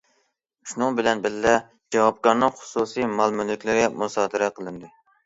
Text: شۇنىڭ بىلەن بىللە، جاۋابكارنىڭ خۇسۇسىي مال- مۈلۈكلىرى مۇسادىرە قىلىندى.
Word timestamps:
شۇنىڭ 0.69 0.95
بىلەن 0.99 1.19
بىللە، 1.25 1.51
جاۋابكارنىڭ 1.95 2.55
خۇسۇسىي 2.61 3.05
مال- 3.19 3.37
مۈلۈكلىرى 3.41 3.85
مۇسادىرە 4.05 4.49
قىلىندى. 4.57 4.91